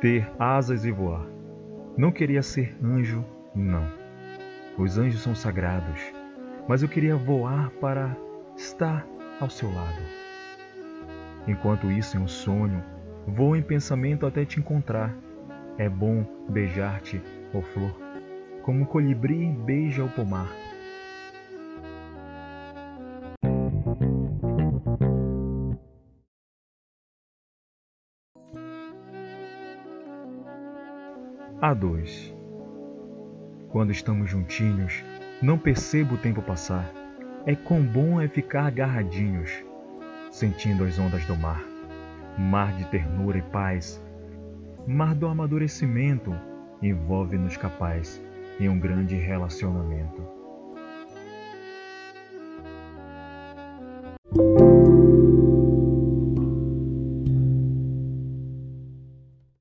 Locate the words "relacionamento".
49.16-50.22